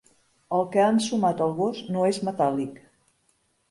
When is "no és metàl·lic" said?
1.93-2.85